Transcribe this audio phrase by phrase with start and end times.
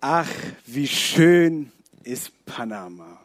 [0.00, 0.30] Ach,
[0.66, 1.72] wie schön
[2.02, 3.18] ist Panama.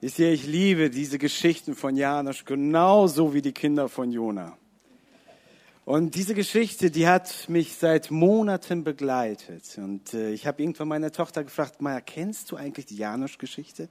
[0.00, 4.56] Wisst ihr, ich liebe diese Geschichten von Janusz genauso wie die Kinder von Jona.
[5.84, 9.64] Und diese Geschichte, die hat mich seit Monaten begleitet.
[9.78, 13.88] Und äh, ich habe irgendwann meine Tochter gefragt, Maya, kennst du eigentlich die Janusz-Geschichte?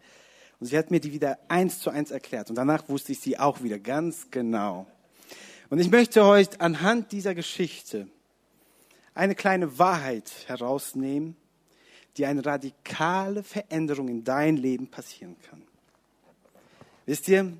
[0.59, 2.49] Und sie hat mir die wieder eins zu eins erklärt.
[2.49, 4.87] Und danach wusste ich sie auch wieder ganz genau.
[5.69, 8.07] Und ich möchte heute anhand dieser Geschichte
[9.17, 11.35] eine kleine Wahrheit herausnehmen,
[12.15, 15.61] die eine radikale Veränderung in dein Leben passieren kann.
[17.05, 17.53] Wisst ihr,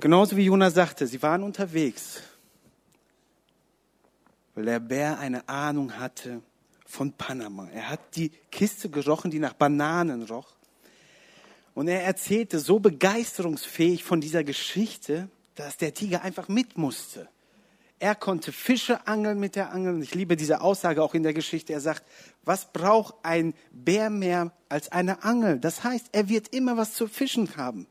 [0.00, 2.22] genauso wie Jonas sagte, sie waren unterwegs,
[4.54, 6.42] weil der Bär eine Ahnung hatte
[6.86, 7.68] von Panama.
[7.70, 10.54] Er hat die Kiste gerochen, die nach Bananen roch.
[11.74, 17.28] Und er erzählte so begeisterungsfähig von dieser Geschichte, dass der Tiger einfach mit musste.
[18.02, 19.94] Er konnte Fische angeln mit der Angel.
[19.94, 21.72] Und ich liebe diese Aussage auch in der Geschichte.
[21.72, 22.02] Er sagt,
[22.42, 25.60] was braucht ein Bär mehr als eine Angel?
[25.60, 27.86] Das heißt, er wird immer was zu fischen haben.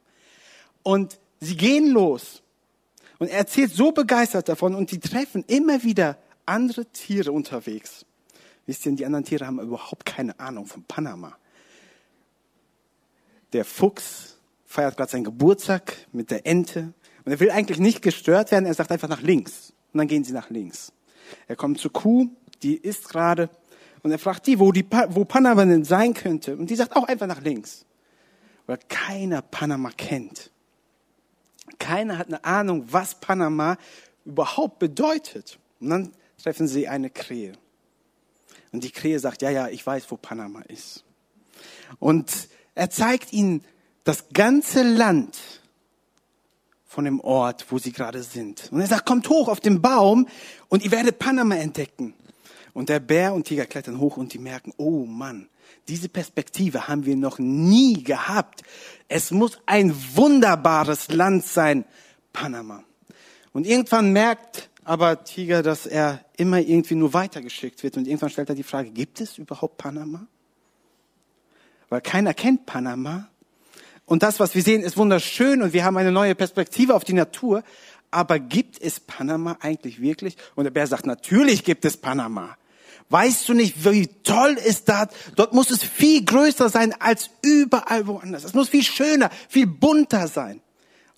[0.83, 2.43] Und sie gehen los.
[3.19, 8.05] Und er erzählt so begeistert davon und die treffen immer wieder andere Tiere unterwegs.
[8.65, 11.37] Wisst ihr, die anderen Tiere haben überhaupt keine Ahnung von Panama.
[13.53, 16.93] Der Fuchs feiert gerade seinen Geburtstag mit der Ente
[17.23, 18.65] und er will eigentlich nicht gestört werden.
[18.65, 19.71] Er sagt einfach nach links.
[19.93, 20.91] Und dann gehen sie nach links.
[21.47, 22.29] Er kommt zur Kuh,
[22.63, 23.49] die isst gerade.
[24.03, 26.55] Und er fragt die, wo, die, wo Panama denn sein könnte.
[26.55, 27.85] Und die sagt auch einfach nach links.
[28.65, 30.51] Weil keiner Panama kennt.
[31.79, 33.77] Keiner hat eine Ahnung, was Panama
[34.25, 35.59] überhaupt bedeutet.
[35.79, 37.53] Und dann treffen sie eine Krähe.
[38.71, 41.03] Und die Krähe sagt, ja, ja, ich weiß, wo Panama ist.
[41.99, 43.63] Und er zeigt ihnen
[44.03, 45.37] das ganze Land,
[46.91, 48.67] von dem Ort, wo sie gerade sind.
[48.69, 50.27] Und er sagt, kommt hoch auf den Baum
[50.67, 52.13] und ihr werdet Panama entdecken.
[52.73, 55.47] Und der Bär und Tiger klettern hoch und die merken, oh Mann,
[55.87, 58.63] diese Perspektive haben wir noch nie gehabt.
[59.07, 61.85] Es muss ein wunderbares Land sein,
[62.33, 62.83] Panama.
[63.53, 67.95] Und irgendwann merkt aber Tiger, dass er immer irgendwie nur weitergeschickt wird.
[67.95, 70.27] Und irgendwann stellt er die Frage, gibt es überhaupt Panama?
[71.87, 73.30] Weil keiner kennt Panama.
[74.11, 77.13] Und das, was wir sehen, ist wunderschön und wir haben eine neue Perspektive auf die
[77.13, 77.63] Natur.
[78.11, 80.35] Aber gibt es Panama eigentlich wirklich?
[80.55, 82.57] Und der Bär sagt, natürlich gibt es Panama.
[83.07, 85.07] Weißt du nicht, wie toll ist das?
[85.37, 88.43] Dort muss es viel größer sein als überall woanders.
[88.43, 90.59] Es muss viel schöner, viel bunter sein.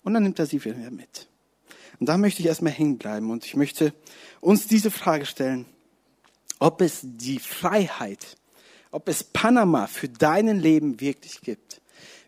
[0.04, 1.26] Und dann nimmt er sie wieder mit.
[1.98, 3.92] Und da möchte ich erstmal hängen bleiben und ich möchte
[4.40, 5.66] uns diese Frage stellen,
[6.60, 8.36] ob es die Freiheit,
[8.92, 11.80] ob es Panama für deinen Leben wirklich gibt.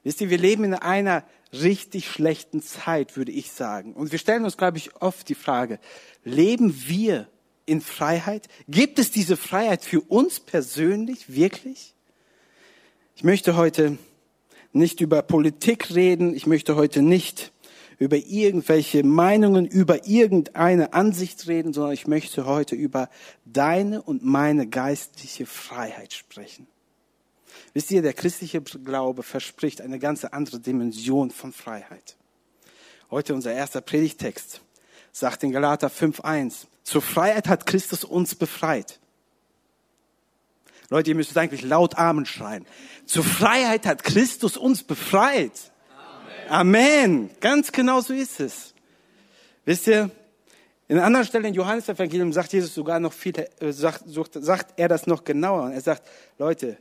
[0.06, 3.92] Wisst ihr, wir leben in einer richtig schlechten Zeit, würde ich sagen.
[3.92, 5.80] Und wir stellen uns, glaube ich, oft die Frage,
[6.22, 7.26] leben wir
[7.64, 8.46] in Freiheit?
[8.68, 11.92] Gibt es diese Freiheit für uns persönlich wirklich?
[13.16, 13.98] Ich möchte heute
[14.72, 16.36] nicht über Politik reden.
[16.36, 17.50] Ich möchte heute nicht
[17.98, 23.10] über irgendwelche Meinungen, über irgendeine Ansicht reden, sondern ich möchte heute über
[23.44, 26.68] deine und meine geistliche Freiheit sprechen.
[27.74, 32.16] Wisst ihr, der christliche Glaube verspricht eine ganz andere Dimension von Freiheit.
[33.10, 34.60] Heute unser erster Predigtext
[35.12, 39.00] sagt in Galater 5.1, zur Freiheit hat Christus uns befreit.
[40.88, 42.64] Leute, ihr müsst eigentlich laut Amen schreien.
[43.06, 45.72] Zur Freiheit hat Christus uns befreit.
[46.48, 46.74] Amen.
[46.76, 47.30] Amen.
[47.40, 48.74] Ganz genau so ist es.
[49.64, 50.10] Wisst ihr,
[50.88, 54.74] in einer anderen Stelle in Johannes Evangelium sagt Jesus sogar noch viel, äh, sagt, sagt
[54.76, 55.72] er das noch genauer.
[55.72, 56.06] Er sagt,
[56.38, 56.78] Leute,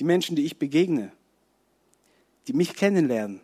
[0.00, 1.12] die Menschen, die ich begegne,
[2.48, 3.42] die mich kennenlernen,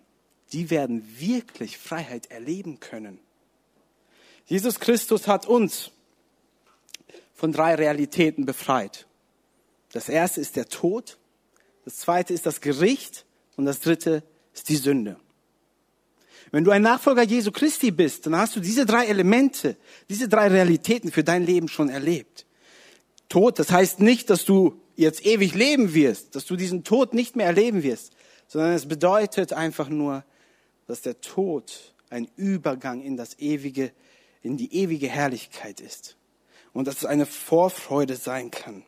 [0.52, 3.18] die werden wirklich Freiheit erleben können.
[4.46, 5.90] Jesus Christus hat uns
[7.34, 9.06] von drei Realitäten befreit.
[9.92, 11.18] Das erste ist der Tod,
[11.84, 14.22] das zweite ist das Gericht und das dritte
[14.54, 15.16] ist die Sünde.
[16.52, 19.76] Wenn du ein Nachfolger Jesu Christi bist, dann hast du diese drei Elemente,
[20.08, 22.46] diese drei Realitäten für dein Leben schon erlebt.
[23.28, 27.36] Tod, das heißt nicht, dass du jetzt ewig leben wirst, dass du diesen Tod nicht
[27.36, 28.14] mehr erleben wirst,
[28.48, 30.24] sondern es bedeutet einfach nur,
[30.86, 33.92] dass der Tod ein Übergang in das ewige,
[34.42, 36.16] in die ewige Herrlichkeit ist.
[36.72, 38.84] Und dass es eine Vorfreude sein kann.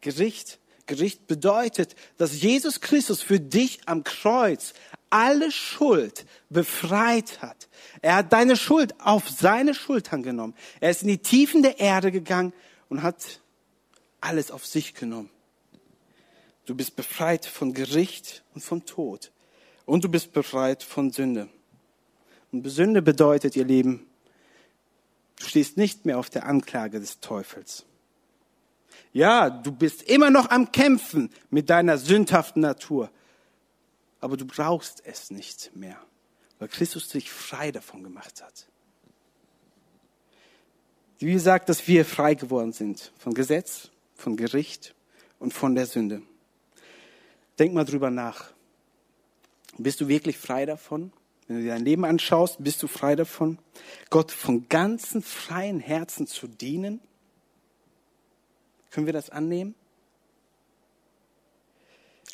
[0.00, 4.72] Gericht, Gericht bedeutet, dass Jesus Christus für dich am Kreuz
[5.10, 7.68] alle Schuld befreit hat.
[8.02, 10.54] Er hat deine Schuld auf seine Schultern genommen.
[10.80, 12.52] Er ist in die Tiefen der Erde gegangen
[12.88, 13.40] und hat
[14.20, 15.30] alles auf sich genommen.
[16.66, 19.30] Du bist befreit von Gericht und von Tod.
[19.84, 21.48] Und du bist befreit von Sünde.
[22.50, 24.06] Und Sünde bedeutet, ihr Lieben,
[25.38, 27.86] du stehst nicht mehr auf der Anklage des Teufels.
[29.12, 33.10] Ja, du bist immer noch am Kämpfen mit deiner sündhaften Natur.
[34.20, 35.98] Aber du brauchst es nicht mehr,
[36.58, 38.66] weil Christus dich frei davon gemacht hat.
[41.20, 44.94] Die Bibel sagt, dass wir frei geworden sind von Gesetz, von Gericht
[45.38, 46.22] und von der Sünde.
[47.58, 48.52] Denk mal drüber nach.
[49.78, 51.12] Bist du wirklich frei davon?
[51.46, 53.58] Wenn du dir dein Leben anschaust, bist du frei davon,
[54.10, 57.00] Gott von ganzem freien Herzen zu dienen?
[58.90, 59.74] Können wir das annehmen?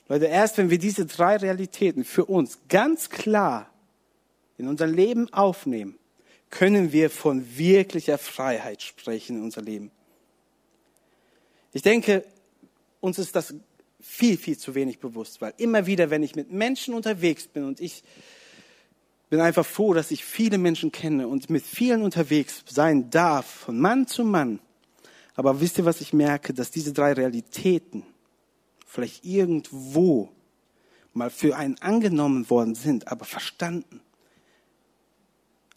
[0.09, 3.71] Leute, erst wenn wir diese drei Realitäten für uns ganz klar
[4.59, 5.99] in unser Leben aufnehmen,
[6.51, 9.91] können wir von wirklicher Freiheit sprechen in unser Leben.
[11.73, 12.25] Ich denke,
[13.01, 13.55] uns ist das
[14.03, 17.81] viel, viel zu wenig bewusst, weil immer wieder, wenn ich mit Menschen unterwegs bin und
[17.81, 18.03] ich
[19.31, 23.79] bin einfach froh, dass ich viele Menschen kenne und mit vielen unterwegs sein darf, von
[23.79, 24.59] Mann zu Mann.
[25.35, 26.53] Aber wisst ihr, was ich merke?
[26.53, 28.05] Dass diese drei Realitäten
[28.87, 30.31] vielleicht irgendwo
[31.15, 34.01] mal für einen angenommen worden sind, aber verstanden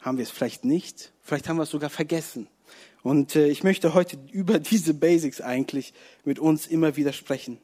[0.01, 1.13] haben wir es vielleicht nicht.
[1.21, 2.47] Vielleicht haben wir es sogar vergessen.
[3.01, 5.93] Und äh, ich möchte heute über diese Basics eigentlich
[6.23, 7.59] mit uns immer wieder sprechen.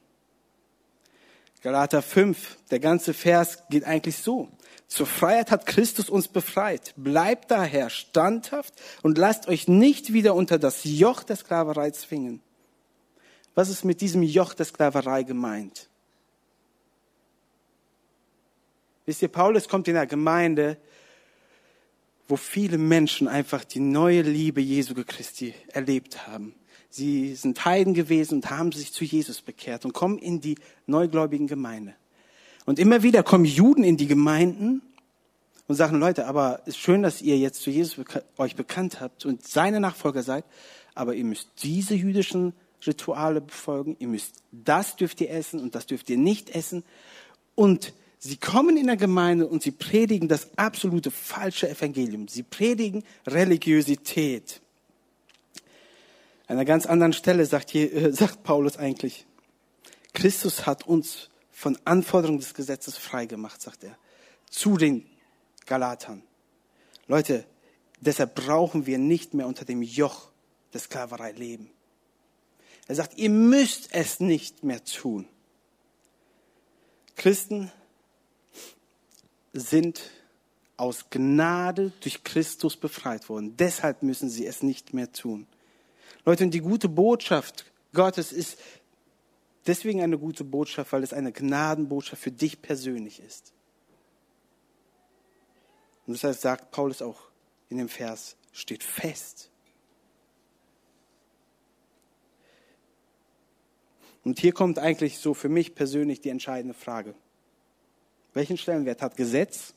[1.62, 4.48] Galater 5, der ganze Vers geht eigentlich so.
[4.88, 6.92] Zur Freiheit hat Christus uns befreit.
[6.96, 12.40] Bleibt daher standhaft und lasst euch nicht wieder unter das Joch der Sklaverei zwingen.
[13.54, 15.88] Was ist mit diesem Joch der Sklaverei gemeint?
[19.06, 20.76] Wisst ihr, Paulus kommt in einer Gemeinde,
[22.28, 26.54] wo viele Menschen einfach die neue Liebe Jesu Christi erlebt haben.
[26.94, 30.56] Sie sind Heiden gewesen und haben sich zu Jesus bekehrt und kommen in die
[30.86, 31.94] neugläubigen Gemeinde.
[32.66, 34.82] Und immer wieder kommen Juden in die Gemeinden
[35.68, 37.96] und sagen, Leute, aber ist schön, dass ihr jetzt zu Jesus
[38.36, 40.44] euch bekannt habt und seine Nachfolger seid,
[40.94, 42.52] aber ihr müsst diese jüdischen
[42.86, 46.84] Rituale befolgen, ihr müsst, das dürft ihr essen und das dürft ihr nicht essen.
[47.54, 52.28] Und sie kommen in der Gemeinde und sie predigen das absolute falsche Evangelium.
[52.28, 54.61] Sie predigen Religiosität.
[56.46, 59.26] An einer ganz anderen Stelle sagt, äh, sagt Paulus eigentlich,
[60.12, 63.96] Christus hat uns von Anforderungen des Gesetzes frei gemacht, sagt er,
[64.50, 65.06] zu den
[65.66, 66.22] Galatern.
[67.06, 67.46] Leute,
[68.00, 70.30] deshalb brauchen wir nicht mehr unter dem Joch
[70.72, 71.70] der Sklaverei leben.
[72.88, 75.28] Er sagt, ihr müsst es nicht mehr tun.
[77.16, 77.70] Christen
[79.52, 80.02] sind
[80.76, 83.56] aus Gnade durch Christus befreit worden.
[83.56, 85.46] Deshalb müssen sie es nicht mehr tun.
[86.24, 88.58] Leute, und die gute Botschaft Gottes ist
[89.66, 93.52] deswegen eine gute Botschaft, weil es eine Gnadenbotschaft für dich persönlich ist.
[96.06, 97.28] Und deshalb sagt Paulus auch
[97.68, 99.50] in dem Vers, steht fest.
[104.24, 107.14] Und hier kommt eigentlich so für mich persönlich die entscheidende Frage.
[108.34, 109.74] Welchen Stellenwert hat Gesetz?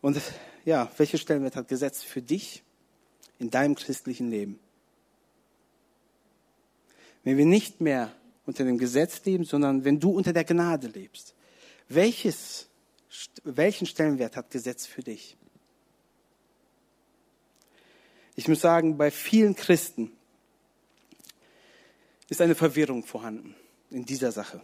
[0.00, 0.20] Und
[0.64, 2.62] ja, welchen Stellenwert hat Gesetz für dich
[3.38, 4.58] in deinem christlichen Leben?
[7.26, 8.12] Wenn wir nicht mehr
[8.44, 11.34] unter dem Gesetz leben, sondern wenn du unter der Gnade lebst,
[11.88, 12.68] welches,
[13.42, 15.36] welchen Stellenwert hat Gesetz für dich?
[18.36, 20.12] Ich muss sagen, bei vielen Christen
[22.28, 23.56] ist eine Verwirrung vorhanden
[23.90, 24.60] in dieser Sache.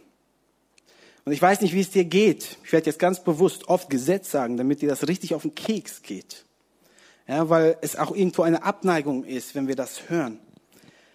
[1.25, 2.59] Und ich weiß nicht, wie es dir geht.
[2.63, 6.01] Ich werde jetzt ganz bewusst oft Gesetz sagen, damit dir das richtig auf den Keks
[6.01, 6.45] geht.
[7.27, 10.39] Ja, weil es auch irgendwo eine Abneigung ist, wenn wir das hören.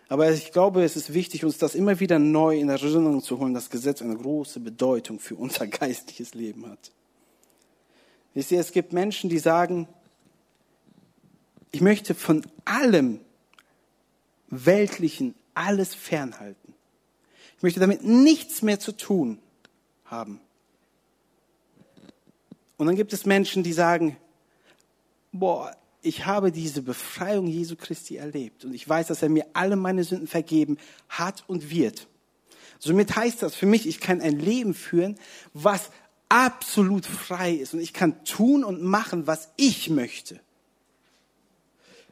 [0.09, 3.53] Aber ich glaube, es ist wichtig, uns das immer wieder neu in Erinnerung zu holen,
[3.53, 6.91] dass Gesetz eine große Bedeutung für unser geistliches Leben hat.
[8.35, 9.89] Wisst ihr, es gibt Menschen, die sagen,
[11.73, 13.21] ich möchte von allem
[14.49, 16.75] Weltlichen alles fernhalten.
[17.59, 19.39] Ich möchte damit nichts mehr zu tun
[20.05, 20.41] haben.
[22.79, 24.17] Und dann gibt es Menschen, die sagen,
[25.33, 25.77] boah,
[26.09, 30.03] ich habe diese Befreiung Jesu Christi erlebt und ich weiß, dass er mir alle meine
[30.05, 32.09] Sünden vergeben hat und wird.
[32.79, 35.19] Somit heißt das für mich, ich kann ein Leben führen,
[35.53, 35.91] was
[36.29, 40.41] absolut frei ist und ich kann tun und machen, was ich möchte.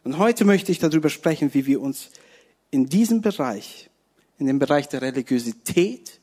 [0.04, 2.10] Und heute möchte ich darüber sprechen, wie wir uns
[2.70, 3.90] in diesem Bereich,
[4.38, 6.20] in dem Bereich der Religiosität,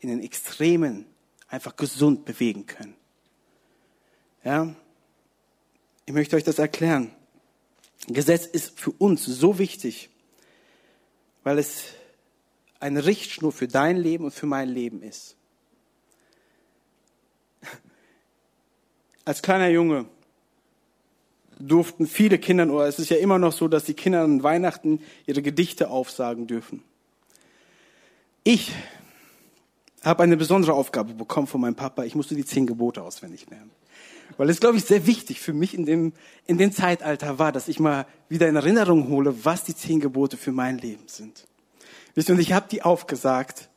[0.00, 1.06] in den Extremen
[1.46, 2.94] einfach gesund bewegen können.
[4.44, 4.74] Ja,
[6.08, 7.10] ich möchte euch das erklären.
[8.06, 10.08] Gesetz ist für uns so wichtig,
[11.44, 11.82] weil es
[12.80, 15.36] eine Richtschnur für dein Leben und für mein Leben ist.
[19.26, 20.06] Als kleiner Junge
[21.58, 25.02] durften viele Kinder, oder es ist ja immer noch so, dass die Kinder an Weihnachten
[25.26, 26.82] ihre Gedichte aufsagen dürfen.
[28.44, 28.72] Ich
[30.02, 32.04] habe eine besondere Aufgabe bekommen von meinem Papa.
[32.04, 33.77] Ich musste die zehn Gebote auswendig lernen.
[34.38, 36.12] Weil es, glaube ich, sehr wichtig für mich in dem,
[36.46, 40.36] in dem Zeitalter war, dass ich mal wieder in Erinnerung hole, was die zehn Gebote
[40.36, 41.46] für mein Leben sind.
[42.14, 43.68] Wisst ihr, und ich habe die aufgesagt.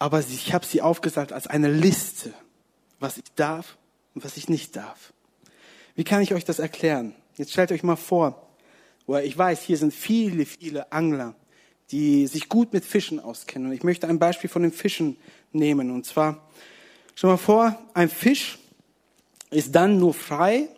[0.00, 2.34] Aber ich habe sie aufgesagt als eine Liste,
[2.98, 3.78] was ich darf
[4.14, 5.12] und was ich nicht darf.
[5.94, 7.14] Wie kann ich euch das erklären?
[7.36, 8.48] Jetzt stellt euch mal vor,
[9.06, 11.36] oder ich weiß, hier sind viele, viele Angler,
[11.92, 13.68] die sich gut mit Fischen auskennen.
[13.68, 15.16] Und ich möchte ein Beispiel von den Fischen
[15.52, 15.90] nehmen.
[15.90, 16.48] Und zwar,
[17.14, 18.58] stell mal vor, ein Fisch
[19.50, 20.68] ist dann nur frei,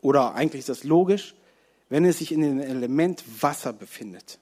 [0.00, 1.34] oder eigentlich ist das logisch,
[1.88, 4.38] wenn er sich in dem Element Wasser befindet.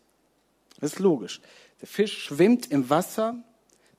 [0.80, 1.40] Das ist logisch.
[1.80, 3.36] Der Fisch schwimmt im Wasser,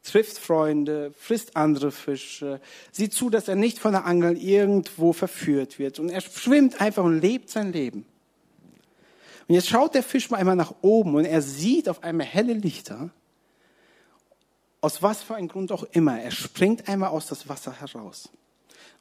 [0.03, 2.59] trifft Freunde, frisst andere Fische,
[2.91, 5.99] sieht zu, dass er nicht von der Angel irgendwo verführt wird.
[5.99, 8.05] Und er schwimmt einfach und lebt sein Leben.
[9.47, 12.53] Und jetzt schaut der Fisch mal einmal nach oben und er sieht auf einmal helle
[12.53, 13.09] Lichter.
[14.81, 16.19] Aus was für einem Grund auch immer.
[16.19, 18.29] Er springt einmal aus das Wasser heraus.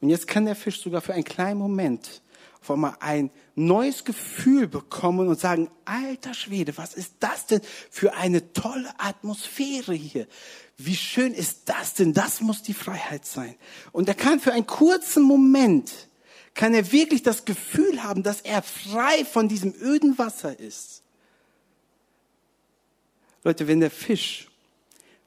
[0.00, 2.22] Und jetzt kann der Fisch sogar für einen kleinen Moment
[2.60, 8.14] auf einmal ein neues Gefühl bekommen und sagen, alter Schwede, was ist das denn für
[8.14, 10.26] eine tolle Atmosphäre hier?
[10.76, 12.12] Wie schön ist das denn?
[12.12, 13.54] Das muss die Freiheit sein.
[13.92, 16.08] Und er kann für einen kurzen Moment
[16.54, 21.02] kann er wirklich das Gefühl haben, dass er frei von diesem öden Wasser ist.
[23.44, 24.49] Leute, wenn der Fisch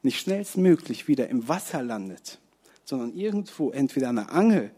[0.03, 2.39] nicht schnellstmöglich wieder im Wasser landet,
[2.85, 4.71] sondern irgendwo entweder an der Angel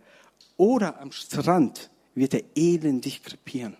[0.57, 3.75] oder am Strand, wird er elendig krepieren.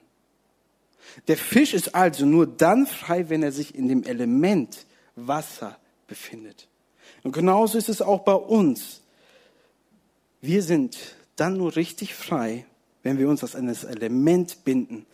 [1.28, 4.86] Der Fisch ist also nur dann frei, wenn er sich in dem Element
[5.16, 6.68] Wasser befindet.
[7.24, 9.02] Und genauso ist es auch bei uns.
[10.42, 10.98] Wir sind
[11.36, 12.66] dann nur richtig frei,
[13.04, 15.06] wenn wir uns als ein Element binden,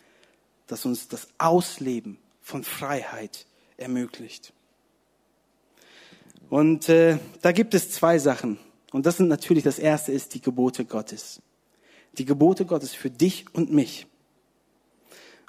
[0.67, 3.45] das uns das Ausleben von Freiheit
[3.77, 4.53] ermöglicht.
[6.51, 8.59] Und äh, da gibt es zwei Sachen.
[8.91, 11.41] Und das sind natürlich, das erste ist die Gebote Gottes.
[12.17, 14.05] Die Gebote Gottes für dich und mich.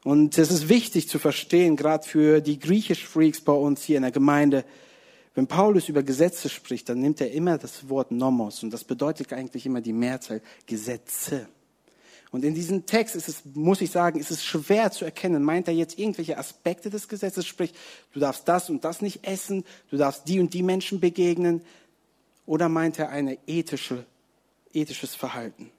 [0.05, 4.03] Und es ist wichtig zu verstehen, gerade für die griechisch Freaks bei uns hier in
[4.03, 4.65] der Gemeinde,
[5.35, 9.33] wenn Paulus über Gesetze spricht, dann nimmt er immer das Wort Nomos und das bedeutet
[9.33, 11.49] eigentlich immer die Mehrzahl Gesetze.
[12.33, 15.43] Und in diesem Text ist es, muss ich sagen, ist es schwer zu erkennen.
[15.43, 17.47] Meint er jetzt irgendwelche Aspekte des Gesetzes?
[17.47, 17.75] Sprich,
[18.15, 21.63] du darfst das und das nicht essen, du darfst die und die Menschen begegnen?
[22.47, 24.07] Oder meint er eine ethische,
[24.73, 25.71] ethisches Verhalten?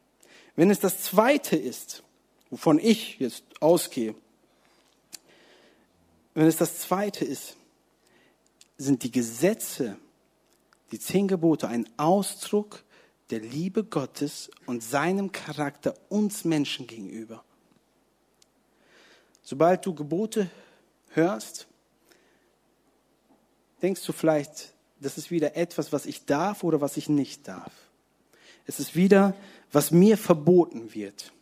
[0.56, 2.04] Wenn es das zweite ist,
[2.52, 4.14] wovon ich jetzt ausgehe,
[6.36, 7.58] wenn es das zweite ist,
[8.78, 9.98] sind die Gesetze,
[10.92, 12.84] die zehn Gebote, ein Ausdruck
[13.30, 17.44] der Liebe Gottes und seinem Charakter uns Menschen gegenüber.
[19.42, 20.50] Sobald du Gebote
[21.10, 21.68] hörst,
[23.82, 27.72] denkst du vielleicht, das ist wieder etwas, was ich darf oder was ich nicht darf.
[28.66, 29.36] Es ist wieder,
[29.72, 31.34] was mir verboten wird.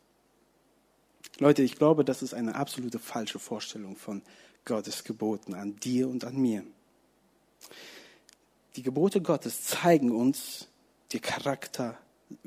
[1.38, 4.22] Leute, ich glaube, das ist eine absolute falsche Vorstellung von
[4.66, 6.64] Gottes Geboten an dir und an mir.
[8.76, 10.68] Die Gebote Gottes zeigen uns
[11.12, 11.98] die Charakter,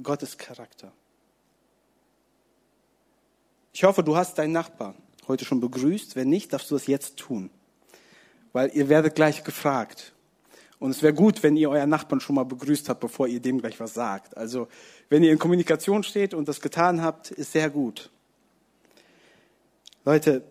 [0.03, 0.93] Gottes Charakter.
[3.73, 4.95] Ich hoffe, du hast deinen Nachbarn
[5.29, 6.17] heute schon begrüßt.
[6.17, 7.51] Wenn nicht, darfst du das jetzt tun.
[8.53, 10.13] Weil ihr werdet gleich gefragt.
[10.79, 13.61] Und es wäre gut, wenn ihr euren Nachbarn schon mal begrüßt habt, bevor ihr dem
[13.61, 14.37] gleich was sagt.
[14.37, 14.69] Also,
[15.09, 18.11] wenn ihr in Kommunikation steht und das getan habt, ist sehr gut.
[20.05, 20.45] Leute,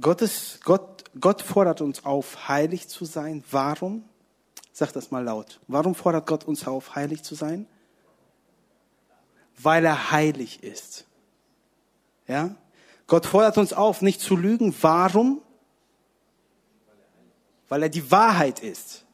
[0.00, 3.44] Gottes, Gott, Gott fordert uns auf, heilig zu sein.
[3.50, 4.04] Warum?
[4.76, 5.60] Sag das mal laut.
[5.68, 7.66] Warum fordert Gott uns auf, heilig zu sein?
[9.56, 11.06] Weil er heilig ist.
[12.26, 12.54] Ja?
[13.06, 14.74] Gott fordert uns auf, nicht zu lügen.
[14.82, 15.40] Warum?
[17.70, 19.06] Weil er die Wahrheit ist.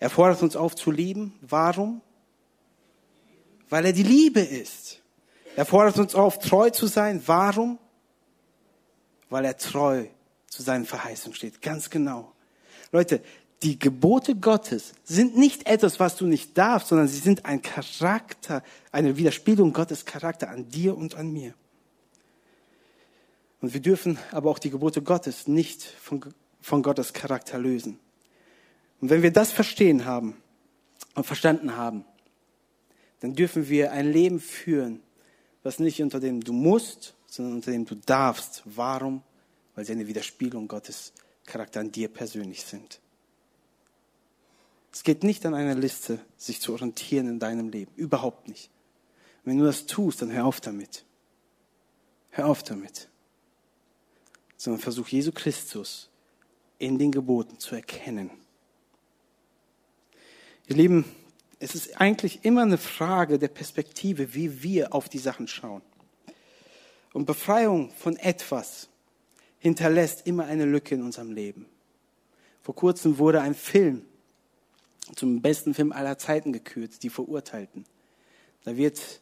[0.00, 1.38] Er fordert uns auf zu lieben.
[1.42, 2.00] Warum?
[3.68, 5.00] Weil er die Liebe ist.
[5.54, 7.22] Er fordert uns auf, treu zu sein.
[7.26, 7.78] Warum?
[9.30, 10.06] weil er treu
[10.48, 11.62] zu seinen Verheißungen steht.
[11.62, 12.32] Ganz genau.
[12.92, 13.22] Leute,
[13.62, 18.62] die Gebote Gottes sind nicht etwas, was du nicht darfst, sondern sie sind ein Charakter,
[18.90, 21.54] eine Widerspiegelung Gottes Charakter an dir und an mir.
[23.60, 26.24] Und wir dürfen aber auch die Gebote Gottes nicht von,
[26.62, 27.98] von Gottes Charakter lösen.
[29.00, 30.36] Und wenn wir das verstehen haben
[31.14, 32.06] und verstanden haben,
[33.20, 35.02] dann dürfen wir ein Leben führen,
[35.62, 38.62] was nicht unter dem du musst, sondern unter dem du darfst.
[38.64, 39.22] Warum?
[39.74, 41.12] Weil sie eine Widerspiegelung Gottes
[41.44, 43.00] Charakter an dir persönlich sind.
[44.92, 47.92] Es geht nicht an einer Liste, sich zu orientieren in deinem Leben.
[47.96, 48.70] Überhaupt nicht.
[49.44, 51.04] Wenn du das tust, dann hör auf damit.
[52.30, 53.08] Hör auf damit.
[54.56, 56.10] sondern versuch Jesu Christus
[56.78, 58.30] in den Geboten zu erkennen.
[60.66, 61.06] Ihr Lieben,
[61.58, 65.80] es ist eigentlich immer eine Frage der Perspektive, wie wir auf die Sachen schauen.
[67.14, 68.90] Und Befreiung von etwas
[69.58, 71.64] hinterlässt immer eine Lücke in unserem Leben.
[72.62, 74.04] Vor kurzem wurde ein Film
[75.16, 77.84] zum besten Film aller Zeiten gekürt, die Verurteilten.
[78.64, 79.20] Da wird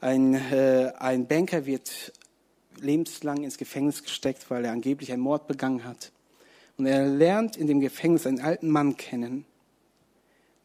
[0.00, 2.12] ein, äh, ein Banker wird
[2.80, 6.12] lebenslang ins Gefängnis gesteckt, weil er angeblich einen Mord begangen hat.
[6.76, 9.46] Und er lernt in dem Gefängnis einen alten Mann kennen,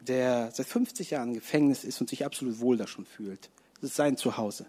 [0.02, 3.50] der seit 50 Jahren im Gefängnis ist und sich absolut wohl da schon fühlt.
[3.80, 4.66] Das ist sein Zuhause.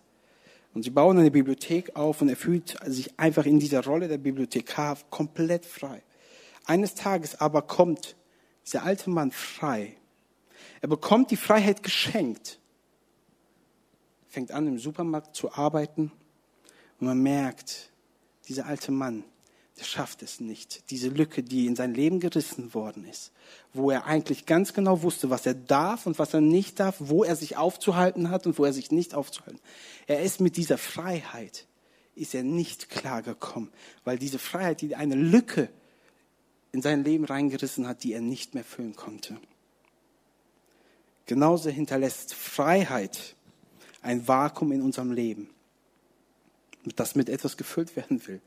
[0.74, 4.18] Und sie bauen eine Bibliothek auf und er fühlt sich einfach in dieser Rolle der
[4.18, 6.02] Bibliothekar komplett frei.
[6.64, 8.14] Eines Tages aber kommt
[8.64, 9.96] dieser alte Mann frei.
[10.80, 12.58] Er bekommt die Freiheit geschenkt.
[14.28, 16.10] Fängt an, im Supermarkt zu arbeiten
[16.98, 17.90] und man merkt,
[18.48, 19.24] dieser alte Mann,
[19.78, 20.90] der schafft es nicht.
[20.90, 23.32] Diese Lücke, die in sein Leben gerissen worden ist,
[23.72, 27.24] wo er eigentlich ganz genau wusste, was er darf und was er nicht darf, wo
[27.24, 29.60] er sich aufzuhalten hat und wo er sich nicht aufzuhalten.
[30.06, 31.66] Er ist mit dieser Freiheit,
[32.14, 33.70] ist er nicht klargekommen,
[34.04, 35.70] weil diese Freiheit, die eine Lücke
[36.72, 39.36] in sein Leben reingerissen hat, die er nicht mehr füllen konnte.
[41.26, 43.36] Genauso hinterlässt Freiheit
[44.00, 45.50] ein Vakuum in unserem Leben,
[46.96, 48.40] das mit etwas gefüllt werden will.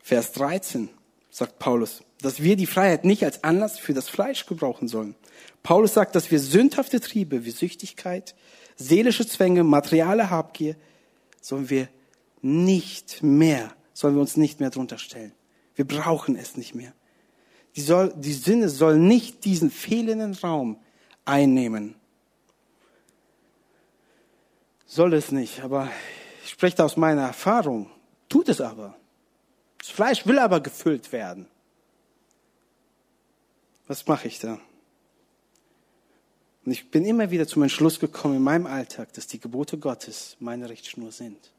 [0.00, 0.90] Vers 13
[1.30, 5.14] sagt Paulus, dass wir die Freiheit nicht als Anlass für das Fleisch gebrauchen sollen.
[5.62, 8.34] Paulus sagt, dass wir sündhafte Triebe wie Süchtigkeit,
[8.76, 10.76] seelische Zwänge, materiale Habgier,
[11.40, 11.88] sollen wir
[12.42, 15.32] nicht mehr, sollen wir uns nicht mehr drunter stellen.
[15.74, 16.92] Wir brauchen es nicht mehr.
[17.76, 20.78] Die, soll, die Sinne soll nicht diesen fehlenden Raum
[21.24, 21.96] einnehmen.
[24.86, 25.90] Soll es nicht, aber
[26.44, 27.90] ich spreche aus meiner Erfahrung.
[28.28, 28.96] Tut es aber.
[29.78, 31.46] Das Fleisch will aber gefüllt werden.
[33.86, 34.60] Was mache ich da?
[36.64, 40.36] Und ich bin immer wieder zum Entschluss gekommen in meinem Alltag, dass die Gebote Gottes
[40.40, 41.52] meine Richtschnur sind.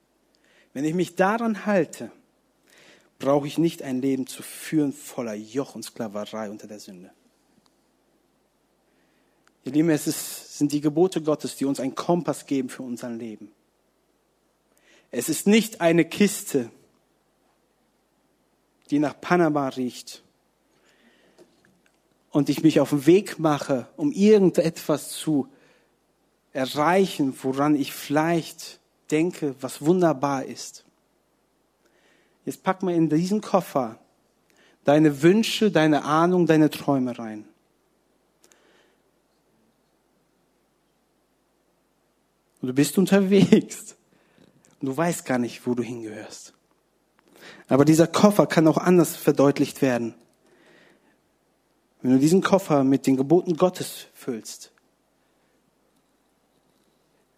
[0.74, 2.12] Wenn ich mich daran halte,
[3.20, 7.12] brauche ich nicht ein Leben zu führen voller Joch und Sklaverei unter der Sünde.
[9.64, 13.10] Ihr Lieben, es ist, sind die Gebote Gottes, die uns einen Kompass geben für unser
[13.10, 13.52] Leben.
[15.12, 16.70] Es ist nicht eine Kiste,
[18.92, 20.24] die nach Panama riecht
[22.32, 25.48] und ich mich auf den Weg mache, um irgendetwas zu
[26.54, 30.86] erreichen, woran ich vielleicht denke, was wunderbar ist.
[32.46, 34.00] Jetzt pack mal in diesen Koffer
[34.84, 37.46] deine Wünsche, deine Ahnung, deine Träume rein.
[42.62, 43.96] Und du bist unterwegs.
[44.80, 46.54] Und du weißt gar nicht, wo du hingehörst.
[47.68, 50.14] Aber dieser Koffer kann auch anders verdeutlicht werden.
[52.02, 54.72] Wenn du diesen Koffer mit den Geboten Gottes füllst,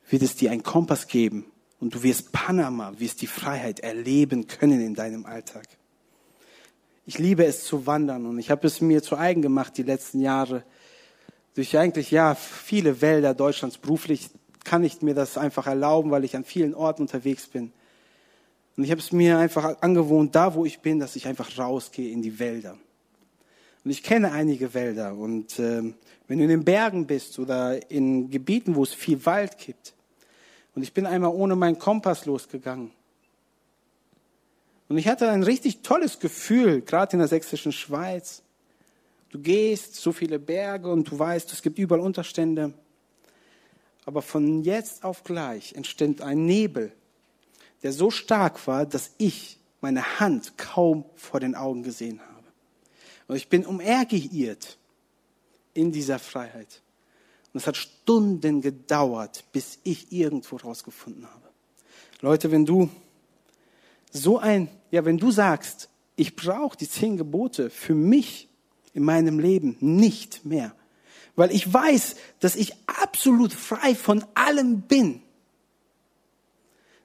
[0.10, 1.46] wird es dir einen Kompass geben
[1.80, 5.68] und du wirst Panama, wirst die Freiheit erleben können in deinem Alltag.
[7.06, 10.20] Ich liebe es zu wandern und ich habe es mir zu eigen gemacht die letzten
[10.20, 10.64] Jahre.
[11.56, 14.30] Durch eigentlich, ja, viele Wälder Deutschlands beruflich
[14.64, 17.72] kann ich mir das einfach erlauben, weil ich an vielen Orten unterwegs bin.
[18.76, 22.12] Und ich habe es mir einfach angewohnt, da wo ich bin, dass ich einfach rausgehe
[22.12, 22.78] in die Wälder.
[23.84, 25.16] Und ich kenne einige Wälder.
[25.16, 25.82] Und äh,
[26.28, 29.94] wenn du in den Bergen bist oder in Gebieten, wo es viel Wald gibt,
[30.78, 32.92] und ich bin einmal ohne meinen Kompass losgegangen.
[34.90, 38.44] Und ich hatte ein richtig tolles Gefühl, gerade in der sächsischen Schweiz.
[39.32, 42.76] Du gehst, so viele Berge und du weißt, es gibt überall Unterstände.
[44.06, 46.92] Aber von jetzt auf gleich entstand ein Nebel,
[47.82, 52.46] der so stark war, dass ich meine Hand kaum vor den Augen gesehen habe.
[53.28, 54.78] Und ich bin umhergeirrt
[55.74, 56.84] in dieser Freiheit.
[57.58, 61.50] Und es hat Stunden gedauert, bis ich irgendwo rausgefunden habe.
[62.22, 62.88] Leute, wenn du
[64.12, 68.48] so ein, ja, wenn du sagst, ich brauche die zehn Gebote für mich
[68.94, 70.76] in meinem Leben nicht mehr,
[71.36, 75.24] weil ich weiß, dass ich absolut frei von allem bin,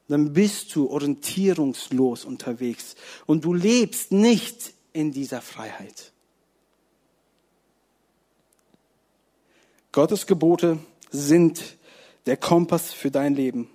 [0.09, 6.13] dann bist du orientierungslos unterwegs und du lebst nicht in dieser Freiheit.
[9.93, 10.79] Gottes Gebote
[11.11, 11.77] sind
[12.25, 13.69] der Kompass für dein Leben.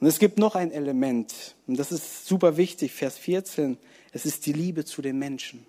[0.00, 3.76] Und es gibt noch ein Element, und das ist super wichtig, Vers 14,
[4.12, 5.64] es ist die Liebe zu den Menschen.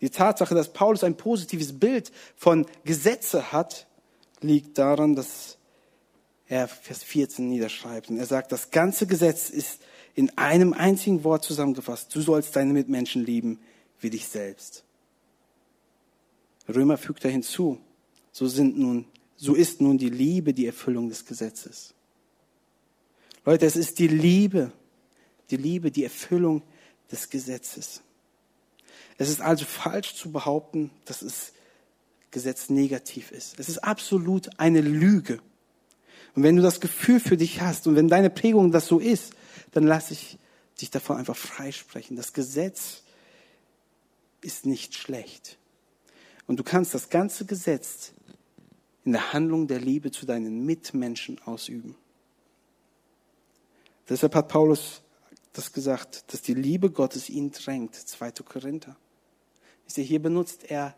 [0.00, 3.86] Die Tatsache, dass Paulus ein positives Bild von Gesetze hat,
[4.40, 5.56] liegt daran, dass
[6.46, 8.10] er Vers 14 niederschreibt.
[8.10, 9.80] Und er sagt, das ganze Gesetz ist
[10.14, 12.14] in einem einzigen Wort zusammengefasst.
[12.14, 13.58] Du sollst deine Mitmenschen lieben
[14.00, 14.84] wie dich selbst.
[16.68, 17.80] Römer fügt da hinzu,
[18.32, 19.04] so sind nun,
[19.36, 21.94] so ist nun die Liebe die Erfüllung des Gesetzes.
[23.44, 24.72] Leute, es ist die Liebe,
[25.50, 26.62] die Liebe, die Erfüllung
[27.10, 28.00] des Gesetzes.
[29.18, 31.52] Es ist also falsch zu behaupten, dass das
[32.30, 33.60] Gesetz negativ ist.
[33.60, 35.40] Es ist absolut eine Lüge.
[36.34, 39.34] Und wenn du das Gefühl für dich hast und wenn deine Prägung das so ist,
[39.72, 40.38] dann lass ich
[40.80, 42.16] dich davon einfach freisprechen.
[42.16, 43.02] Das Gesetz
[44.40, 45.58] ist nicht schlecht.
[46.46, 48.12] Und du kannst das ganze Gesetz
[49.04, 51.96] in der Handlung der Liebe zu deinen Mitmenschen ausüben.
[54.08, 55.02] Deshalb hat Paulus
[55.52, 57.94] das gesagt, dass die Liebe Gottes ihn drängt.
[57.94, 58.30] 2.
[58.44, 58.96] Korinther.
[59.94, 60.96] Hier benutzt er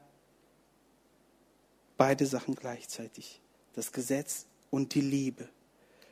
[1.97, 3.41] beide Sachen gleichzeitig.
[3.75, 5.45] Das Gesetz und die Liebe.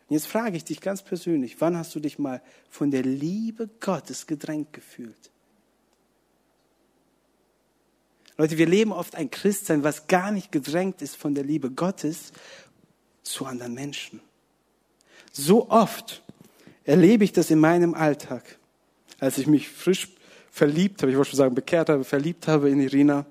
[0.09, 3.69] Und jetzt frage ich dich ganz persönlich, wann hast du dich mal von der Liebe
[3.81, 5.31] Gottes gedrängt gefühlt?
[8.43, 12.33] Leute, wir leben oft ein Christsein, was gar nicht gedrängt ist von der Liebe Gottes
[13.23, 14.21] zu anderen Menschen.
[15.31, 16.25] So oft
[16.83, 18.59] erlebe ich das in meinem Alltag.
[19.21, 20.09] Als ich mich frisch
[20.51, 23.27] verliebt habe, ich wollte schon sagen bekehrt habe, verliebt habe in Irina,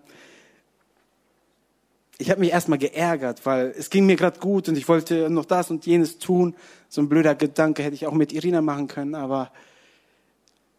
[2.17, 5.43] ich habe mich erstmal geärgert, weil es ging mir gerade gut und ich wollte noch
[5.43, 6.55] das und jenes tun.
[6.87, 9.51] So ein blöder Gedanke hätte ich auch mit Irina machen können, aber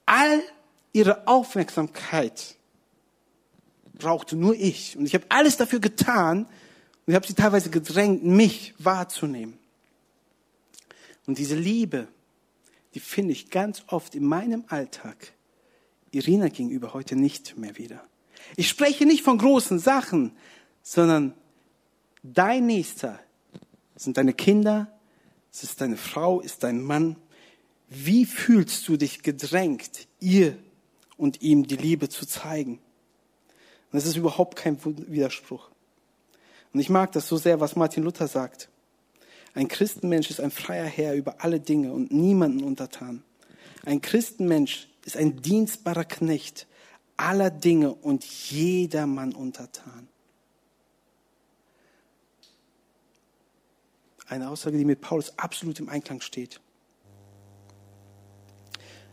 [0.07, 0.41] all
[0.95, 2.57] ihre Aufmerksamkeit
[4.03, 4.97] brauchte nur ich.
[4.97, 9.59] Und ich habe alles dafür getan und ich habe sie teilweise gedrängt, mich wahrzunehmen.
[11.27, 12.09] Und diese Liebe,
[12.95, 15.17] die finde ich ganz oft in meinem Alltag
[16.11, 18.05] Irina gegenüber heute nicht mehr wieder.
[18.57, 20.33] Ich spreche nicht von großen Sachen,
[20.83, 21.33] sondern
[22.23, 23.19] dein Nächster
[23.97, 24.93] sind deine Kinder,
[25.53, 27.17] es ist deine Frau, ist dein Mann.
[27.89, 30.57] Wie fühlst du dich gedrängt, ihr
[31.17, 32.79] und ihm die Liebe zu zeigen?
[33.93, 35.69] Und das ist überhaupt kein Widerspruch.
[36.73, 38.71] Und ich mag das so sehr, was Martin Luther sagt.
[39.55, 43.23] Ein Christenmensch ist ein freier Herr über alle Dinge und niemanden untertan.
[43.85, 46.67] Ein Christenmensch ist ein dienstbarer Knecht
[47.19, 50.09] aller Dinge und jedermann untertan.
[54.27, 56.61] Eine Aussage, die mit Paulus absolut im Einklang steht.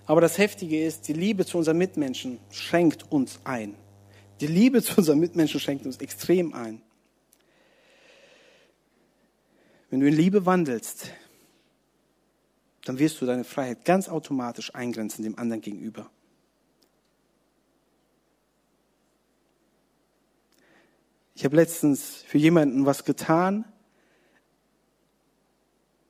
[0.05, 3.75] Aber das Heftige ist, die Liebe zu unseren Mitmenschen schränkt uns ein.
[4.39, 6.81] Die Liebe zu unseren Mitmenschen schränkt uns extrem ein.
[9.89, 11.11] Wenn du in Liebe wandelst,
[12.85, 16.09] dann wirst du deine Freiheit ganz automatisch eingrenzen dem anderen gegenüber.
[21.35, 23.65] Ich habe letztens für jemanden was getan,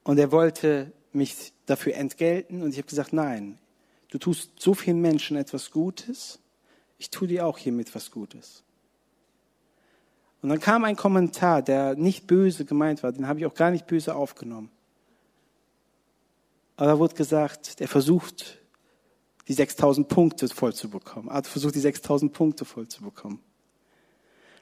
[0.10, 3.60] und er wollte mich dafür entgelten und ich habe gesagt, nein,
[4.10, 6.40] du tust so vielen Menschen etwas Gutes,
[7.00, 8.64] ich tue dir auch hiermit was Gutes.
[10.42, 13.72] Und dann kam ein Kommentar, der nicht böse gemeint war, den habe ich auch gar
[13.72, 14.70] nicht böse aufgenommen.
[16.76, 18.60] Aber da wurde gesagt, der versucht,
[19.48, 21.30] die 6000 Punkte voll zu bekommen.
[21.30, 23.42] Er versucht, die 6000 Punkte voll zu bekommen.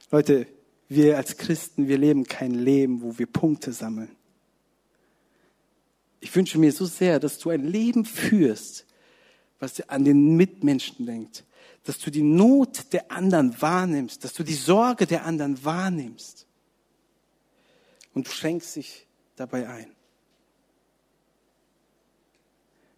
[0.10, 0.47] Leute,
[0.89, 4.15] wir als Christen, wir leben kein Leben, wo wir Punkte sammeln.
[6.19, 8.86] Ich wünsche mir so sehr, dass du ein Leben führst,
[9.60, 11.43] was an den Mitmenschen denkt,
[11.88, 16.45] dass du die Not der anderen wahrnimmst, dass du die Sorge der anderen wahrnimmst.
[18.13, 19.88] Und du schränkst dich dabei ein.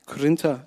[0.08, 0.66] Korinther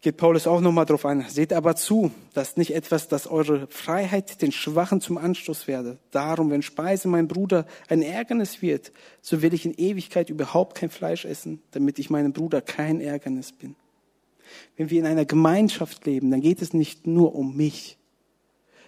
[0.00, 1.28] geht Paulus auch nochmal drauf ein.
[1.28, 5.98] Seht aber zu, dass nicht etwas, dass eure Freiheit den Schwachen zum Anstoß werde.
[6.10, 10.88] Darum, wenn Speise mein Bruder ein Ärgernis wird, so will ich in Ewigkeit überhaupt kein
[10.88, 13.76] Fleisch essen, damit ich meinem Bruder kein Ärgernis bin.
[14.76, 17.98] Wenn wir in einer Gemeinschaft leben, dann geht es nicht nur um mich.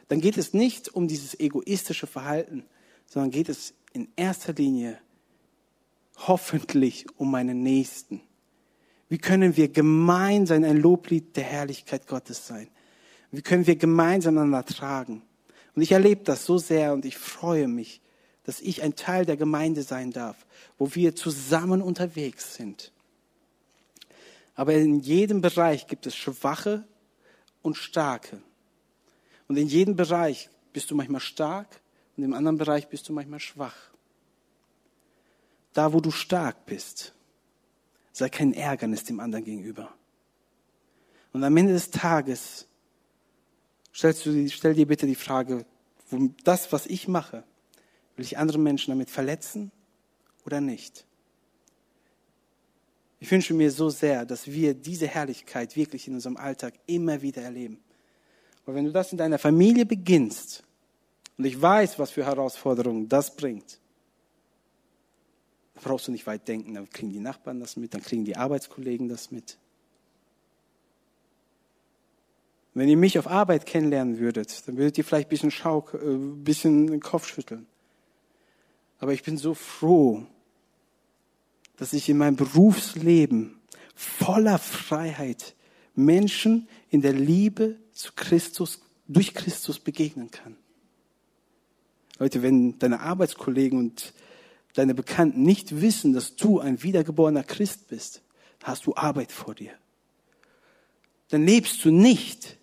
[0.08, 2.64] Dann geht es nicht um dieses egoistische Verhalten,
[3.06, 4.98] sondern geht es in erster Linie
[6.16, 8.20] hoffentlich um meinen Nächsten.
[9.08, 12.68] Wie können wir gemeinsam ein Loblied der Herrlichkeit Gottes sein?
[13.30, 15.22] Wie können wir gemeinsam einander tragen?
[15.74, 18.00] Und ich erlebe das so sehr und ich freue mich,
[18.44, 20.46] dass ich ein Teil der Gemeinde sein darf,
[20.78, 22.92] wo wir zusammen unterwegs sind.
[24.56, 26.84] Aber in jedem Bereich gibt es Schwache
[27.62, 28.42] und Starke.
[29.48, 31.80] Und in jedem Bereich bist du manchmal stark
[32.16, 33.76] und im anderen Bereich bist du manchmal schwach.
[35.74, 37.14] Da, wo du stark bist,
[38.12, 39.94] sei kein Ärgernis dem anderen gegenüber.
[41.34, 42.66] Und am Ende des Tages
[43.94, 45.66] stellst du, stell dir bitte die Frage,
[46.44, 47.44] das, was ich mache,
[48.16, 49.70] will ich andere Menschen damit verletzen
[50.46, 51.04] oder nicht?
[53.18, 57.42] Ich wünsche mir so sehr, dass wir diese Herrlichkeit wirklich in unserem Alltag immer wieder
[57.42, 57.80] erleben.
[58.64, 60.62] Weil wenn du das in deiner Familie beginnst,
[61.38, 63.78] und ich weiß, was für Herausforderungen das bringt,
[65.74, 68.36] dann brauchst du nicht weit denken, dann kriegen die Nachbarn das mit, dann kriegen die
[68.36, 69.58] Arbeitskollegen das mit.
[72.72, 75.96] Wenn ihr mich auf Arbeit kennenlernen würdet, dann würdet ihr vielleicht ein bisschen, Schau, äh,
[75.96, 77.66] ein bisschen den Kopf schütteln.
[78.98, 80.26] Aber ich bin so froh,
[81.76, 83.60] dass ich in meinem Berufsleben
[83.94, 85.54] voller Freiheit
[85.94, 90.56] Menschen in der Liebe zu Christus, durch Christus begegnen kann.
[92.18, 94.12] Leute, wenn deine Arbeitskollegen und
[94.74, 98.22] deine Bekannten nicht wissen, dass du ein wiedergeborener Christ bist,
[98.62, 99.72] hast du Arbeit vor dir.
[101.28, 102.58] Dann lebst du nicht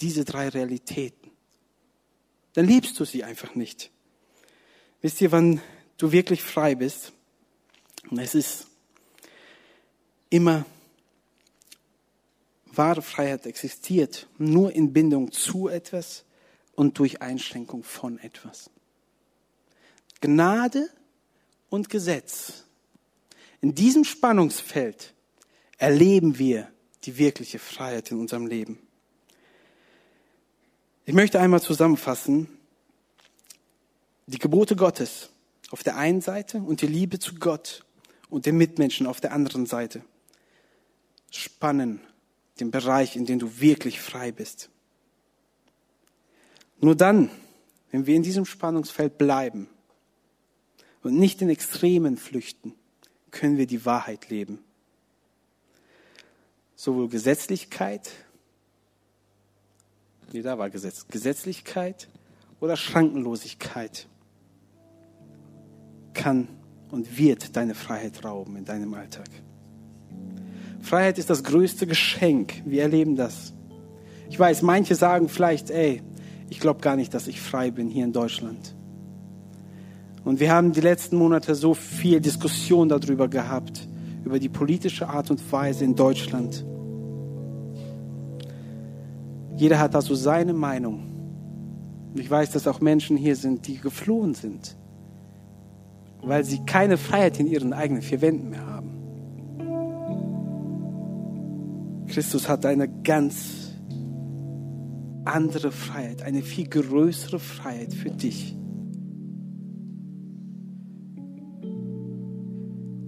[0.00, 1.30] diese drei Realitäten.
[2.54, 3.90] Dann lebst du sie einfach nicht.
[5.00, 5.60] Wisst ihr, wann
[5.96, 7.12] du wirklich frei bist?
[8.10, 8.66] Und es ist
[10.30, 10.64] immer,
[12.66, 16.24] wahre Freiheit existiert nur in Bindung zu etwas
[16.74, 18.70] und durch Einschränkung von etwas.
[20.20, 20.88] Gnade
[21.70, 22.64] und Gesetz.
[23.60, 25.12] In diesem Spannungsfeld
[25.76, 26.70] erleben wir
[27.04, 28.78] die wirkliche Freiheit in unserem Leben.
[31.04, 32.48] Ich möchte einmal zusammenfassen,
[34.26, 35.30] die Gebote Gottes
[35.70, 37.84] auf der einen Seite und die Liebe zu Gott
[38.30, 40.02] und den Mitmenschen auf der anderen Seite
[41.30, 42.00] spannen
[42.60, 44.70] den Bereich, in dem du wirklich frei bist.
[46.80, 47.30] Nur dann,
[47.90, 49.68] wenn wir in diesem Spannungsfeld bleiben
[51.02, 52.74] und nicht in Extremen flüchten,
[53.30, 54.64] können wir die Wahrheit leben.
[56.74, 58.10] Sowohl Gesetzlichkeit,
[60.32, 62.08] nee, da war Gesetz, Gesetzlichkeit
[62.60, 64.06] oder Schrankenlosigkeit
[66.14, 66.48] kann
[66.90, 69.28] und wird deine Freiheit rauben in deinem Alltag.
[70.80, 72.62] Freiheit ist das größte Geschenk.
[72.64, 73.52] Wir erleben das.
[74.30, 76.02] Ich weiß, manche sagen vielleicht, ey,
[76.48, 78.74] ich glaube gar nicht, dass ich frei bin hier in Deutschland.
[80.24, 83.86] Und wir haben die letzten Monate so viel Diskussion darüber gehabt,
[84.24, 86.64] über die politische Art und Weise in Deutschland.
[89.56, 91.04] Jeder hat also seine Meinung.
[92.14, 94.76] Und ich weiß, dass auch Menschen hier sind, die geflohen sind
[96.22, 98.88] weil sie keine Freiheit in ihren eigenen vier Wänden mehr haben.
[102.08, 103.72] Christus hat eine ganz
[105.24, 108.56] andere Freiheit, eine viel größere Freiheit für dich,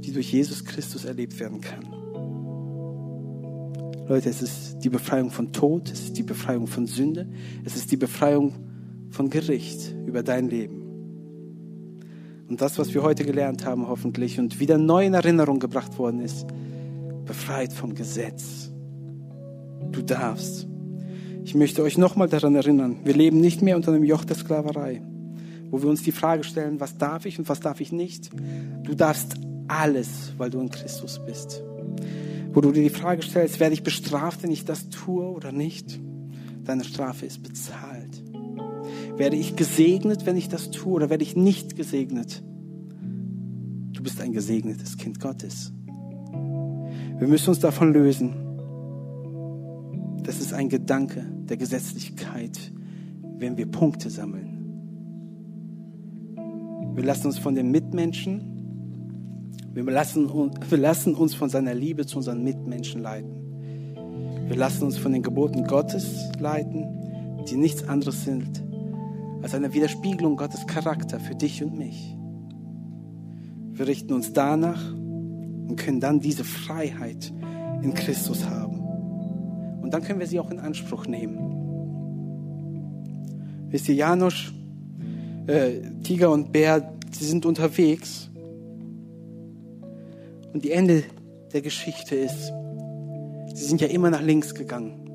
[0.00, 1.86] die durch Jesus Christus erlebt werden kann.
[4.08, 7.28] Leute, es ist die Befreiung von Tod, es ist die Befreiung von Sünde,
[7.64, 8.54] es ist die Befreiung
[9.10, 10.79] von Gericht über dein Leben.
[12.50, 16.20] Und das, was wir heute gelernt haben, hoffentlich, und wieder neu in Erinnerung gebracht worden
[16.20, 16.48] ist,
[17.24, 18.72] befreit vom Gesetz.
[19.92, 20.66] Du darfst.
[21.44, 25.00] Ich möchte euch nochmal daran erinnern, wir leben nicht mehr unter einem Joch der Sklaverei,
[25.70, 28.30] wo wir uns die Frage stellen, was darf ich und was darf ich nicht.
[28.82, 29.36] Du darfst
[29.68, 31.62] alles, weil du in Christus bist.
[32.52, 36.00] Wo du dir die Frage stellst, werde ich bestraft, wenn ich das tue oder nicht?
[36.64, 37.99] Deine Strafe ist bezahlt.
[39.20, 42.42] Werde ich gesegnet, wenn ich das tue, oder werde ich nicht gesegnet?
[43.92, 45.74] Du bist ein gesegnetes Kind Gottes.
[47.18, 48.32] Wir müssen uns davon lösen.
[50.22, 52.72] Das ist ein Gedanke der Gesetzlichkeit,
[53.36, 54.56] wenn wir Punkte sammeln.
[56.94, 58.40] Wir lassen uns von den Mitmenschen,
[59.74, 63.34] wir lassen, wir lassen uns von seiner Liebe zu unseren Mitmenschen leiten.
[64.48, 68.69] Wir lassen uns von den Geboten Gottes leiten, die nichts anderes sind
[69.42, 72.16] als eine Widerspiegelung Gottes Charakter für dich und mich.
[73.72, 77.32] Wir richten uns danach und können dann diese Freiheit
[77.82, 78.80] in Christus haben.
[79.80, 81.38] Und dann können wir sie auch in Anspruch nehmen.
[83.70, 84.52] Wisst ihr, Janusz,
[85.46, 88.30] äh, Tiger und Bär, sie sind unterwegs.
[90.52, 91.04] Und die Ende
[91.52, 92.52] der Geschichte ist,
[93.54, 95.08] sie sind ja immer nach links gegangen.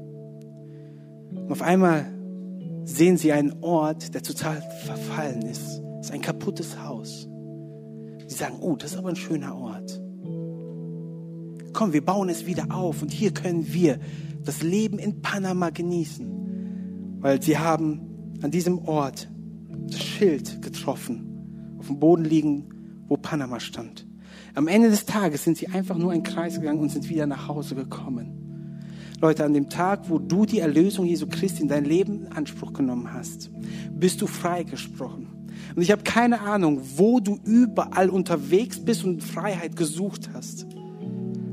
[1.36, 2.15] Und auf einmal
[2.86, 5.82] sehen sie einen Ort, der total verfallen ist.
[6.00, 7.28] Es ist ein kaputtes Haus.
[8.28, 10.02] Sie sagen, oh, das ist aber ein schöner Ort.
[11.74, 14.00] Komm, wir bauen es wieder auf und hier können wir
[14.44, 17.18] das Leben in Panama genießen.
[17.20, 19.28] Weil sie haben an diesem Ort
[19.88, 22.70] das Schild getroffen, auf dem Boden liegen,
[23.08, 24.08] wo Panama stand.
[24.54, 27.48] Am Ende des Tages sind sie einfach nur einen Kreis gegangen und sind wieder nach
[27.48, 28.45] Hause gekommen.
[29.22, 32.74] Leute, an dem Tag, wo du die Erlösung Jesu Christi in dein Leben in Anspruch
[32.74, 33.50] genommen hast,
[33.92, 35.28] bist du freigesprochen.
[35.76, 40.66] Und ich habe keine Ahnung, wo du überall unterwegs bist und Freiheit gesucht hast.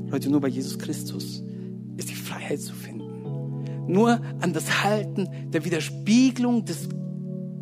[0.07, 1.43] Leute, nur bei Jesus Christus
[1.97, 3.03] ist die Freiheit zu finden.
[3.87, 6.89] Nur an das Halten der Widerspiegelung des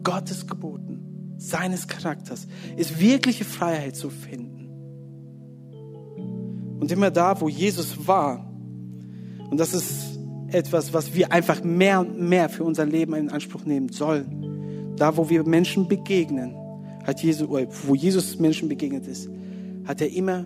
[0.04, 4.70] Gottes geboten, seines Charakters, ist wirkliche Freiheit zu finden.
[6.80, 8.51] Und immer da, wo Jesus war,
[9.52, 13.66] und das ist etwas, was wir einfach mehr und mehr für unser Leben in Anspruch
[13.66, 14.96] nehmen sollen.
[14.96, 16.56] Da, wo wir Menschen begegnen,
[17.06, 19.30] hat Jesus, wo Jesus Menschen begegnet ist,
[19.86, 20.46] hat er immer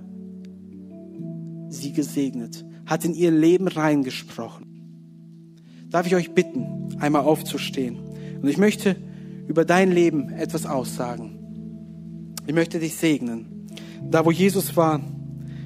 [1.70, 4.66] sie gesegnet, hat in ihr Leben reingesprochen.
[5.90, 7.98] Darf ich euch bitten, einmal aufzustehen?
[8.42, 8.96] Und ich möchte
[9.48, 12.34] über dein Leben etwas aussagen.
[12.48, 13.68] Ich möchte dich segnen.
[14.10, 15.00] Da, wo Jesus war,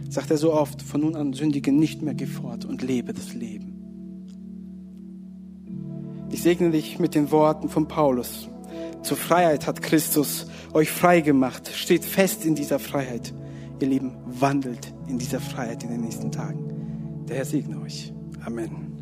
[0.09, 3.75] sagt er so oft, von nun an sündige nicht mehr gefort und lebe das Leben.
[6.31, 8.49] Ich segne dich mit den Worten von Paulus.
[9.01, 11.71] Zur Freiheit hat Christus euch frei gemacht.
[11.73, 13.33] Steht fest in dieser Freiheit.
[13.79, 17.25] Ihr Lieben, wandelt in dieser Freiheit in den nächsten Tagen.
[17.27, 18.13] Der Herr segne euch.
[18.45, 18.98] Amen.